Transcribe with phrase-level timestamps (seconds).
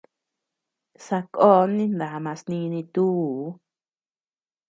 [1.05, 3.35] Sakón nindamas nini tuu.